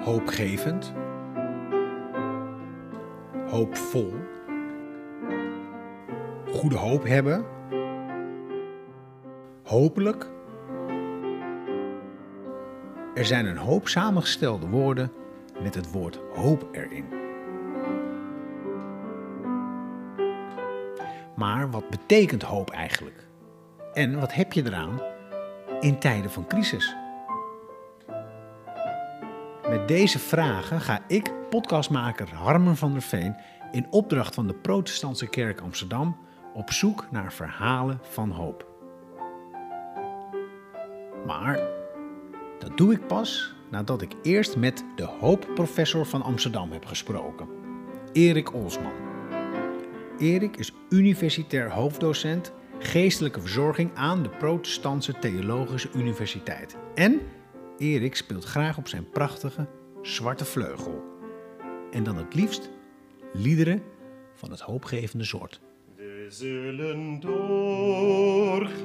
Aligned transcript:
Hoopgevend. 0.00 0.92
Hoopvol. 3.48 4.12
Goede 6.52 6.76
hoop 6.76 7.04
hebben. 7.04 7.44
Hopelijk. 9.64 10.30
Er 13.14 13.24
zijn 13.24 13.46
een 13.46 13.56
hoop 13.56 13.88
samengestelde 13.88 14.68
woorden 14.68 15.12
met 15.62 15.74
het 15.74 15.92
woord 15.92 16.20
hoop 16.34 16.68
erin. 16.72 17.04
Maar 21.36 21.70
wat 21.70 21.88
betekent 21.90 22.42
hoop 22.42 22.70
eigenlijk? 22.70 23.26
En 23.92 24.20
wat 24.20 24.34
heb 24.34 24.52
je 24.52 24.62
eraan 24.66 25.00
in 25.80 25.98
tijden 25.98 26.30
van 26.30 26.46
crisis? 26.46 26.99
Deze 29.90 30.18
vragen 30.18 30.80
ga 30.80 31.00
ik, 31.06 31.32
podcastmaker 31.48 32.34
Harmen 32.34 32.76
van 32.76 32.92
der 32.92 33.02
Veen, 33.02 33.36
in 33.72 33.86
opdracht 33.90 34.34
van 34.34 34.46
de 34.46 34.54
Protestantse 34.54 35.26
Kerk 35.26 35.60
Amsterdam 35.60 36.16
op 36.54 36.70
zoek 36.72 37.06
naar 37.10 37.32
verhalen 37.32 38.00
van 38.02 38.30
hoop. 38.30 38.66
Maar 41.26 41.60
dat 42.58 42.76
doe 42.76 42.92
ik 42.92 43.06
pas 43.06 43.54
nadat 43.70 44.02
ik 44.02 44.12
eerst 44.22 44.56
met 44.56 44.84
de 44.96 45.04
hoopprofessor 45.04 46.06
van 46.06 46.22
Amsterdam 46.22 46.72
heb 46.72 46.86
gesproken, 46.86 47.48
Erik 48.12 48.54
Olsman. 48.54 48.92
Erik 50.18 50.56
is 50.56 50.72
universitair 50.88 51.70
hoofddocent 51.70 52.52
geestelijke 52.78 53.40
verzorging 53.40 53.90
aan 53.94 54.22
de 54.22 54.28
Protestantse 54.28 55.18
Theologische 55.18 55.90
Universiteit. 55.94 56.76
En 56.94 57.20
Erik 57.78 58.16
speelt 58.16 58.44
graag 58.44 58.78
op 58.78 58.88
zijn 58.88 59.10
prachtige 59.10 59.78
zwarte 60.02 60.44
vleugel. 60.44 61.02
En 61.90 62.04
dan 62.04 62.16
het 62.16 62.34
liefst 62.34 62.70
liederen 63.32 63.82
van 64.34 64.50
het 64.50 64.60
hoopgevende 64.60 65.24
soort. 65.24 65.60
We 65.96 66.26
zullen 66.28 67.20
doorgaan 67.20 68.80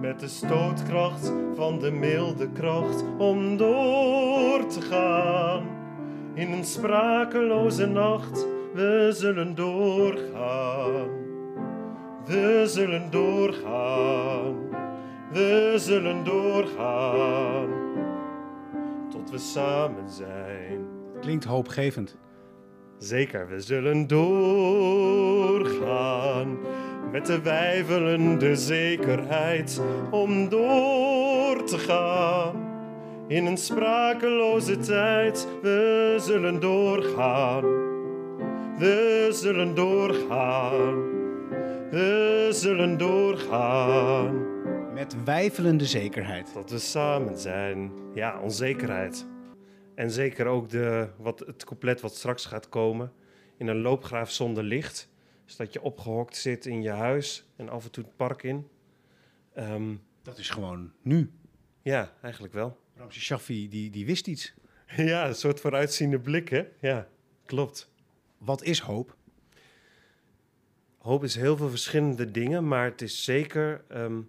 met 0.00 0.20
de 0.20 0.28
stootkracht 0.28 1.32
van 1.54 1.78
de 1.78 1.90
milde 1.90 2.52
kracht 2.52 3.04
om 3.18 3.56
door 3.56 4.66
te 4.66 4.80
gaan. 4.80 5.66
In 6.34 6.52
een 6.52 6.64
sprakeloze 6.64 7.86
nacht, 7.86 8.46
we 8.74 9.08
zullen 9.12 9.54
doorgaan. 9.54 11.08
We 12.24 12.62
zullen 12.66 13.10
doorgaan. 13.10 14.56
We 15.32 15.74
zullen 15.76 16.24
doorgaan. 16.24 17.87
We 19.30 19.38
samen 19.38 20.10
zijn. 20.10 20.86
Klinkt 21.20 21.44
hoopgevend. 21.44 22.16
Zeker, 22.98 23.48
we 23.48 23.60
zullen 23.60 24.06
doorgaan 24.06 25.28
met 27.12 27.26
de 27.26 27.42
wijvelende 27.42 28.56
zekerheid 28.56 29.80
om 30.10 30.48
door 30.48 31.64
te 31.64 31.78
gaan. 31.78 32.66
In 33.26 33.46
een 33.46 33.56
sprakeloze 33.56 34.78
tijd, 34.78 35.48
we 35.62 36.14
zullen 36.20 36.60
doorgaan. 36.60 37.62
We 38.78 39.28
zullen 39.30 39.74
doorgaan. 39.74 41.16
We 41.90 42.48
zullen 42.50 42.98
doorgaan. 42.98 44.57
Met 44.98 45.24
wijfelende 45.24 45.86
zekerheid. 45.86 46.52
Tot 46.52 46.70
we 46.70 46.78
samen 46.78 47.38
zijn. 47.38 47.92
Ja, 48.14 48.40
onzekerheid. 48.40 49.26
En 49.94 50.10
zeker 50.10 50.46
ook 50.46 50.68
de, 50.68 51.08
wat, 51.16 51.38
het 51.38 51.64
couplet 51.64 52.00
wat 52.00 52.14
straks 52.16 52.44
gaat 52.44 52.68
komen. 52.68 53.12
In 53.56 53.66
een 53.66 53.80
loopgraaf 53.80 54.30
zonder 54.30 54.64
licht. 54.64 55.08
Dus 55.44 55.56
dat 55.56 55.72
je 55.72 55.82
opgehokt 55.82 56.36
zit 56.36 56.66
in 56.66 56.82
je 56.82 56.90
huis 56.90 57.48
en 57.56 57.68
af 57.68 57.84
en 57.84 57.90
toe 57.90 58.04
het 58.04 58.16
park 58.16 58.42
in. 58.42 58.68
Ehm, 59.54 59.94
Dat 60.22 60.38
is 60.38 60.50
gewoon 60.50 60.92
nu. 61.02 61.30
ja, 61.82 62.12
eigenlijk 62.22 62.54
wel. 62.54 62.78
Ramses 62.96 63.22
Shaffi 63.22 63.68
die, 63.68 63.90
die 63.90 64.06
wist 64.06 64.26
iets. 64.26 64.54
Ja, 64.96 65.26
een 65.26 65.34
soort 65.34 65.60
vooruitziende 65.60 66.20
blik, 66.20 66.48
hè? 66.48 66.64
Ja, 66.80 67.08
klopt. 67.44 67.90
Wat 68.38 68.62
is 68.62 68.78
hoop? 68.78 69.16
Hoop 70.98 71.24
is 71.24 71.34
heel 71.34 71.56
veel 71.56 71.70
verschillende 71.70 72.30
dingen, 72.30 72.68
maar 72.68 72.84
het 72.84 73.02
is 73.02 73.24
zeker 73.24 73.84
ehm, 73.88 74.20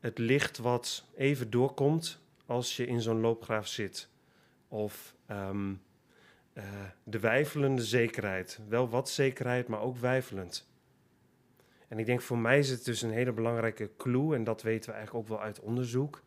het 0.00 0.18
licht 0.18 0.58
wat 0.58 1.04
even 1.16 1.50
doorkomt 1.50 2.20
als 2.46 2.76
je 2.76 2.86
in 2.86 3.00
zo'n 3.00 3.20
loopgraaf 3.20 3.66
zit. 3.66 4.08
Of 4.68 5.14
ehm, 5.26 5.74
eh, 6.52 6.64
de 7.04 7.18
wijfelende 7.18 7.84
zekerheid. 7.84 8.60
Wel 8.68 8.88
wat 8.88 9.10
zekerheid, 9.10 9.68
maar 9.68 9.80
ook 9.80 9.96
wijfelend. 9.96 10.68
En 11.88 11.98
ik 11.98 12.06
denk 12.06 12.20
voor 12.20 12.38
mij 12.38 12.58
is 12.58 12.70
het 12.70 12.84
dus 12.84 13.02
een 13.02 13.10
hele 13.10 13.32
belangrijke 13.32 13.90
clue, 13.96 14.34
en 14.34 14.44
dat 14.44 14.62
weten 14.62 14.90
we 14.90 14.96
eigenlijk 14.96 15.24
ook 15.24 15.36
wel 15.36 15.46
uit 15.46 15.60
onderzoek, 15.60 16.22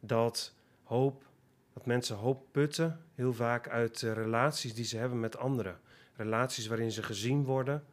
dat 0.00 0.54
hoop, 0.82 1.24
dat 1.72 1.86
mensen 1.86 2.16
hoop 2.16 2.46
putten 2.50 3.04
heel 3.14 3.32
vaak 3.32 3.68
uit 3.68 4.00
relaties 4.00 4.74
die 4.74 4.84
ze 4.84 4.96
hebben 4.96 5.20
met 5.20 5.36
anderen. 5.36 5.80
Relaties 6.16 6.66
waarin 6.66 6.92
ze 6.92 7.02
gezien 7.02 7.44
worden, 7.44 7.84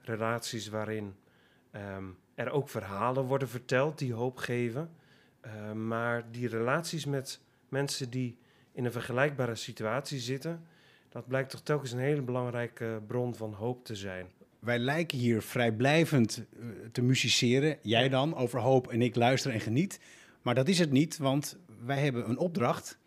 relaties 0.00 0.68
waarin 0.68 1.16
ehm, 1.70 2.04
er 2.34 2.50
ook 2.50 2.68
verhalen 2.68 3.24
worden 3.24 3.48
verteld 3.48 3.98
die 3.98 4.12
hoop 4.12 4.36
geven. 4.36 4.90
Eh, 5.40 5.72
maar 5.72 6.24
die 6.30 6.48
relaties 6.48 7.04
met 7.04 7.40
mensen 7.68 8.10
die 8.10 8.38
in 8.72 8.84
een 8.84 8.92
vergelijkbare 8.92 9.54
situatie 9.54 10.18
zitten, 10.18 10.66
dat 11.08 11.26
blijkt 11.26 11.50
toch 11.50 11.60
telkens 11.60 11.92
een 11.92 11.98
hele 11.98 12.22
belangrijke 12.22 13.02
bron 13.06 13.34
van 13.34 13.52
hoop 13.52 13.84
te 13.84 13.96
zijn. 13.96 14.26
Wij 14.58 14.78
lijken 14.78 15.18
hier 15.18 15.42
vrijblijvend 15.42 16.44
eh, 16.52 16.66
te 16.92 17.02
musiceren. 17.02 17.78
Jij 17.82 18.08
dan 18.08 18.36
over 18.36 18.60
hoop 18.60 18.88
en 18.88 19.02
ik 19.02 19.14
luister 19.14 19.52
en 19.52 19.60
geniet. 19.60 20.00
Maar 20.42 20.54
dat 20.54 20.68
is 20.68 20.78
het 20.78 20.90
niet, 20.90 21.18
want 21.18 21.58
wij 21.84 22.00
hebben 22.00 22.28
een 22.28 22.38
opdracht 22.38 22.98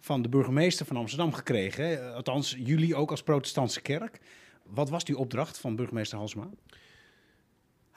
van 0.00 0.22
de 0.22 0.28
burgemeester 0.28 0.86
van 0.86 0.96
Amsterdam 0.96 1.32
gekregen. 1.32 1.84
hè. 1.84 2.12
Althans, 2.12 2.56
jullie 2.58 2.94
ook 2.94 3.10
als 3.10 3.22
protestantse 3.22 3.80
kerk. 3.80 4.20
Wat 4.62 4.90
was 4.90 5.04
die 5.04 5.18
opdracht 5.18 5.58
van 5.58 5.76
burgemeester 5.76 6.18
Halsma? 6.18 6.48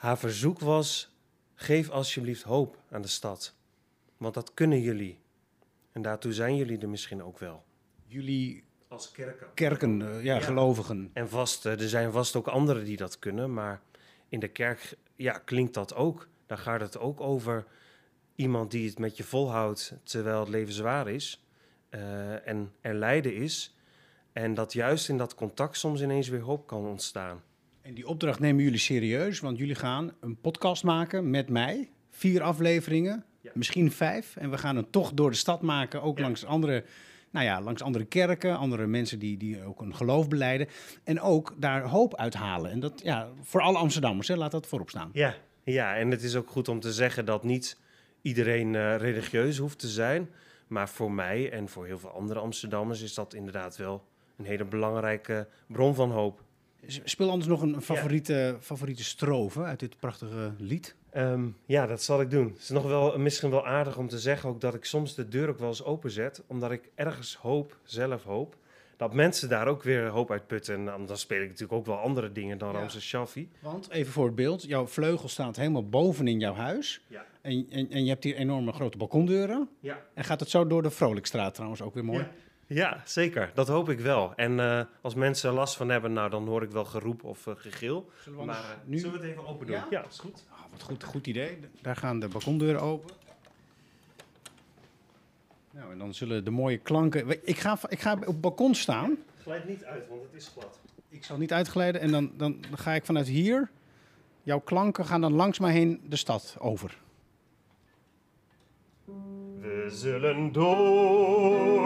Haar 0.02 0.18
verzoek 0.18 0.58
was: 0.58 1.16
geef 1.54 1.90
alsjeblieft 1.90 2.42
hoop 2.42 2.78
aan 2.90 3.02
de 3.02 3.08
stad, 3.08 3.54
want 4.16 4.34
dat 4.34 4.54
kunnen 4.54 4.80
jullie. 4.80 5.18
En 5.92 6.02
daartoe 6.02 6.32
zijn 6.32 6.56
jullie 6.56 6.78
er 6.78 6.88
misschien 6.88 7.22
ook 7.22 7.38
wel. 7.38 7.64
Jullie 8.06 8.64
Als 8.88 9.10
kerken. 9.12 9.46
kerken, 9.54 10.02
eh, 10.02 10.24
ja, 10.24 10.34
Ja. 10.34 10.40
gelovigen. 10.40 11.10
En 11.12 11.28
vast, 11.28 11.66
eh, 11.66 11.80
er 11.80 11.88
zijn 11.88 12.12
vast 12.12 12.36
ook 12.36 12.46
anderen 12.48 12.84
die 12.84 12.96
dat 12.96 13.18
kunnen, 13.18 13.52
maar 13.52 13.80
in 14.28 14.40
de 14.40 14.48
kerk 14.48 14.96
ja, 15.16 15.32
klinkt 15.38 15.74
dat 15.74 15.94
ook. 15.94 16.28
Daar 16.46 16.58
gaat 16.58 16.80
het 16.80 16.98
ook 16.98 17.20
over 17.20 17.66
iemand 18.34 18.70
die 18.70 18.88
het 18.88 18.98
met 18.98 19.16
je 19.16 19.24
volhoudt 19.24 19.94
terwijl 20.02 20.40
het 20.40 20.48
leven 20.48 20.74
zwaar 20.74 21.08
is 21.08 21.44
eh, 21.88 22.48
en 22.48 22.72
er 22.80 22.94
lijden 22.94 23.34
is. 23.34 23.76
En 24.32 24.54
dat 24.54 24.72
juist 24.72 25.08
in 25.08 25.16
dat 25.16 25.34
contact 25.34 25.76
soms 25.76 26.02
ineens 26.02 26.28
weer 26.28 26.40
hoop 26.40 26.66
kan 26.66 26.84
ontstaan. 26.86 27.42
En 27.82 27.94
die 27.94 28.06
opdracht 28.06 28.40
nemen 28.40 28.64
jullie 28.64 28.78
serieus, 28.78 29.40
want 29.40 29.58
jullie 29.58 29.74
gaan 29.74 30.12
een 30.20 30.36
podcast 30.40 30.84
maken 30.84 31.30
met 31.30 31.48
mij. 31.48 31.90
Vier 32.10 32.42
afleveringen, 32.42 33.24
Ja. 33.40 33.50
misschien 33.54 33.92
vijf. 33.92 34.36
En 34.36 34.50
we 34.50 34.58
gaan 34.58 34.76
een 34.76 34.90
tocht 34.90 35.16
door 35.16 35.30
de 35.30 35.36
stad 35.36 35.62
maken, 35.62 36.02
ook 36.02 36.16
Ja. 36.18 36.22
langs 36.24 36.44
andere, 36.44 36.84
nou 37.30 37.46
ja, 37.46 37.60
langs 37.60 37.82
andere 37.82 38.04
kerken, 38.04 38.56
andere 38.58 38.86
mensen 38.86 39.18
die, 39.18 39.36
die 39.36 39.62
ook 39.64 39.80
een 39.80 39.94
geloof 39.94 40.28
beleiden. 40.28 40.68
En 41.04 41.20
ook 41.20 41.54
daar 41.58 41.82
hoop 41.82 42.16
uithalen. 42.16 42.70
En 42.70 42.80
dat, 42.80 43.00
ja, 43.04 43.28
voor 43.40 43.60
alle 43.60 43.78
Amsterdammers, 43.78 44.28
hè, 44.28 44.36
laat 44.36 44.50
dat 44.50 44.66
voorop 44.66 44.88
staan. 44.88 45.10
Ja, 45.12 45.34
ja, 45.64 45.96
en 45.96 46.10
het 46.10 46.22
is 46.22 46.36
ook 46.36 46.50
goed 46.50 46.68
om 46.68 46.80
te 46.80 46.92
zeggen 46.92 47.24
dat 47.24 47.44
niet 47.44 47.78
iedereen 48.22 48.74
eh, 48.74 48.96
religieus 48.96 49.58
hoeft 49.58 49.78
te 49.78 49.88
zijn. 49.88 50.28
Maar 50.66 50.88
voor 50.88 51.12
mij 51.12 51.50
en 51.50 51.68
voor 51.68 51.86
heel 51.86 51.98
veel 51.98 52.10
andere 52.10 52.40
Amsterdammers 52.40 53.02
is 53.02 53.14
dat 53.14 53.34
inderdaad 53.34 53.76
wel 53.76 54.04
een 54.36 54.44
hele 54.44 54.64
belangrijke 54.64 55.48
bron 55.66 55.94
van 55.94 56.10
hoop. 56.10 56.42
Speel 56.86 57.30
anders 57.30 57.48
nog 57.48 57.62
een 57.62 57.82
favoriete, 57.82 58.56
favoriete 58.60 59.04
strofe 59.04 59.62
uit 59.62 59.80
dit 59.80 59.98
prachtige 59.98 60.52
lied. 60.58 60.94
Ehm, 61.10 61.48
ja, 61.66 61.86
dat 61.86 62.02
zal 62.02 62.20
ik 62.20 62.30
doen. 62.30 62.48
Het 62.48 62.62
is 62.62 62.68
nog 62.68 62.82
wel 62.82 63.18
misschien 63.18 63.50
wel 63.50 63.66
aardig 63.66 63.96
om 63.96 64.08
te 64.08 64.18
zeggen 64.18 64.48
ook 64.48 64.60
dat 64.60 64.74
ik 64.74 64.84
soms 64.84 65.14
de 65.14 65.28
deur 65.28 65.48
ook 65.48 65.58
wel 65.58 65.68
eens 65.68 65.84
openzet, 65.84 66.42
omdat 66.46 66.70
ik 66.70 66.90
ergens 66.94 67.36
hoop, 67.36 67.76
zelf 67.82 68.22
hoop, 68.24 68.56
dat 68.96 69.14
mensen 69.14 69.48
daar 69.48 69.66
ook 69.66 69.82
weer 69.82 70.08
hoop 70.08 70.30
uit 70.30 70.46
putten. 70.46 70.74
En 70.74 70.84
dan, 70.84 71.06
dan 71.06 71.16
speel 71.18 71.40
ik 71.40 71.48
natuurlijk 71.48 71.72
ook 71.72 71.86
wel 71.86 71.98
andere 71.98 72.32
dingen 72.32 72.58
dan 72.58 72.72
Ja. 72.72 72.78
Ramses 72.78 73.04
Shaffi. 73.04 73.48
Want 73.60 73.90
even 73.90 74.12
voor 74.12 74.26
het 74.26 74.34
beeld, 74.34 74.62
jouw 74.62 74.86
vleugel 74.86 75.28
staat 75.28 75.56
helemaal 75.56 75.88
boven 75.88 76.28
in 76.28 76.40
jouw 76.40 76.54
huis. 76.54 77.00
Ja. 77.06 77.24
En, 77.40 77.66
en, 77.70 77.90
en 77.90 78.04
je 78.04 78.10
hebt 78.10 78.24
hier 78.24 78.36
enorme 78.36 78.72
grote 78.72 78.96
balkondeuren. 78.96 79.68
Ja. 79.80 80.02
En 80.14 80.24
gaat 80.24 80.40
het 80.40 80.50
zo 80.50 80.66
door 80.66 80.82
de 80.82 80.90
Vrolijkstraat 80.90 81.54
trouwens 81.54 81.82
ook 81.82 81.94
weer 81.94 82.04
mooi. 82.04 82.18
Ja. 82.18 82.30
Ja, 82.72 83.02
zeker. 83.04 83.50
Dat 83.54 83.68
hoop 83.68 83.88
ik 83.88 84.00
wel. 84.00 84.32
En 84.36 84.60
eh, 84.60 84.80
als 85.00 85.14
mensen 85.14 85.48
er 85.48 85.54
last 85.54 85.76
van 85.76 85.88
hebben, 85.88 86.12
nou, 86.12 86.30
dan 86.30 86.46
hoor 86.46 86.62
ik 86.62 86.70
wel 86.70 86.84
geroep 86.84 87.24
of 87.24 87.46
eh, 87.46 87.54
gegil. 87.56 88.10
Zullen 88.22 88.38
we 88.38 88.44
Maar 88.44 88.56
eh, 88.56 88.70
nu... 88.84 88.98
zullen 88.98 89.20
we 89.20 89.26
het 89.26 89.30
even 89.30 89.46
open 89.46 89.66
doen? 89.66 89.76
Ja? 89.76 89.86
Ja, 89.90 90.04
is 90.08 90.18
goed. 90.18 90.44
Ah, 90.50 90.58
wat 90.70 90.82
goed, 90.82 91.04
goed 91.04 91.26
idee. 91.26 91.58
Daar 91.82 91.96
gaan 91.96 92.20
de 92.20 92.28
balkondeuren 92.28 92.80
open. 92.80 93.14
Nou, 95.70 95.92
en 95.92 95.98
dan 95.98 96.14
zullen 96.14 96.44
de 96.44 96.50
mooie 96.50 96.78
klanken... 96.78 97.46
Ik 97.46 97.58
ga, 97.58 97.78
ik 97.88 98.00
ga 98.00 98.12
op 98.12 98.26
het 98.26 98.40
balkon 98.40 98.74
staan. 98.74 99.16
Glijd 99.42 99.68
niet 99.68 99.84
uit, 99.84 100.08
want 100.08 100.22
het 100.22 100.34
is 100.34 100.48
glad. 100.48 100.80
Ik 101.08 101.24
zal 101.24 101.36
niet 101.38 101.52
uitglijden 101.52 102.00
en 102.00 102.10
dan, 102.10 102.32
dan 102.36 102.64
ga 102.74 102.92
ik 102.92 103.04
vanuit 103.04 103.26
hier... 103.26 103.70
Jouw 104.44 104.60
klanken 104.60 105.04
gaan 105.04 105.20
dan 105.20 105.32
langs 105.32 105.58
mij 105.58 105.72
heen 105.72 106.00
de 106.08 106.16
stad 106.16 106.56
over. 106.58 106.98
Zullen 109.92 110.52
doorgaan 110.52 111.80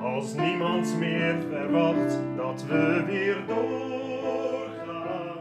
als 0.00 0.34
niemand 0.34 0.98
meer 0.98 1.36
verwacht 1.50 2.18
dat 2.36 2.64
we 2.64 3.04
weer 3.06 3.46
doorgaan. 3.46 5.38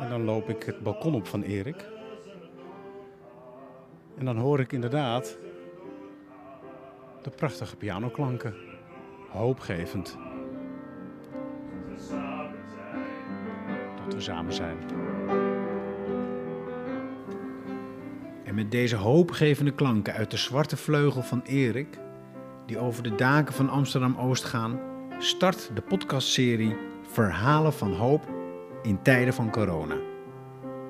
En 0.00 0.08
dan 0.08 0.24
loop 0.24 0.48
ik 0.48 0.62
het 0.62 0.82
balkon 0.82 1.14
op 1.14 1.26
van 1.26 1.42
Erik. 1.42 1.88
En 4.18 4.24
dan 4.24 4.36
hoor 4.36 4.60
ik 4.60 4.72
inderdaad 4.72 5.38
de 7.22 7.30
prachtige 7.30 7.76
pianoklanken. 7.76 8.54
Hoopgevend 9.30 10.16
dat 14.04 14.14
we 14.14 14.20
samen 14.20 14.52
zijn. 14.52 14.76
En 18.50 18.56
met 18.56 18.70
deze 18.70 18.96
hoopgevende 18.96 19.70
klanken 19.70 20.14
uit 20.14 20.30
de 20.30 20.36
zwarte 20.36 20.76
vleugel 20.76 21.22
van 21.22 21.42
Erik, 21.42 21.98
die 22.66 22.78
over 22.78 23.02
de 23.02 23.14
daken 23.14 23.54
van 23.54 23.68
Amsterdam-Oost 23.68 24.44
gaan, 24.44 24.80
start 25.18 25.70
de 25.74 25.80
podcastserie 25.80 26.76
Verhalen 27.02 27.72
van 27.72 27.92
Hoop 27.92 28.28
in 28.82 29.02
tijden 29.02 29.34
van 29.34 29.50
corona. 29.50 29.94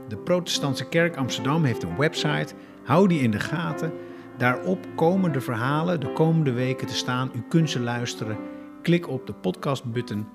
De 0.08 0.16
Protestantse 0.16 0.88
Kerk 0.88 1.16
Amsterdam 1.16 1.64
heeft 1.64 1.82
een 1.82 1.96
website, 1.96 2.54
hou 2.84 3.08
die 3.08 3.20
in 3.20 3.30
de 3.30 3.40
gaten. 3.40 3.92
Daarop 4.36 4.86
komen 4.94 5.32
de 5.32 5.40
verhalen 5.40 6.00
de 6.00 6.12
komende 6.12 6.52
weken 6.52 6.86
te 6.86 6.96
staan. 6.96 7.30
U 7.34 7.42
kunt 7.48 7.70
ze 7.70 7.80
luisteren. 7.80 8.38
Klik 8.82 9.08
op 9.08 9.26
de 9.26 9.34
podcastbutton. 9.34 10.28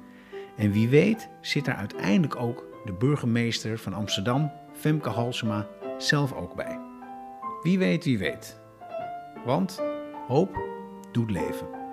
En 0.57 0.71
wie 0.71 0.89
weet 0.89 1.29
zit 1.41 1.65
daar 1.65 1.75
uiteindelijk 1.75 2.35
ook 2.35 2.65
de 2.83 2.93
burgemeester 2.93 3.79
van 3.79 3.93
Amsterdam, 3.93 4.51
Femke 4.73 5.09
Halsema, 5.09 5.67
zelf 5.97 6.33
ook 6.33 6.55
bij. 6.55 6.84
Wie 7.65 7.79
weet, 7.79 8.03
wie 8.05 8.17
weet. 8.17 8.59
Want 9.45 9.81
hoop 10.27 10.57
doet 11.11 11.31
leven. 11.31 11.84